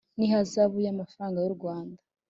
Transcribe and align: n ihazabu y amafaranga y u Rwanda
n 0.17 0.19
ihazabu 0.25 0.77
y 0.85 0.89
amafaranga 0.93 1.37
y 1.41 1.47
u 1.49 1.53
Rwanda 1.55 2.01